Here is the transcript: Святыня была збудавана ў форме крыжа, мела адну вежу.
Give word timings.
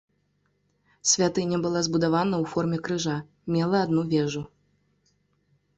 Святыня 1.09 1.57
была 1.65 1.79
збудавана 1.89 2.35
ў 2.43 2.53
форме 2.55 2.77
крыжа, 2.89 3.17
мела 3.59 3.77
адну 3.89 4.01
вежу. 4.17 4.41